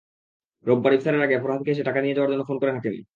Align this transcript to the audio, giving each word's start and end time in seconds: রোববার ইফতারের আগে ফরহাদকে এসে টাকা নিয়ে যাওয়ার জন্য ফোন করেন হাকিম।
রোববার 0.65 0.93
ইফতারের 0.93 1.21
আগে 1.21 1.35
ফরহাদকে 1.43 1.69
এসে 1.71 1.83
টাকা 1.83 1.99
নিয়ে 2.01 2.15
যাওয়ার 2.15 2.31
জন্য 2.33 2.43
ফোন 2.47 2.57
করেন 2.59 2.75
হাকিম। 2.77 3.03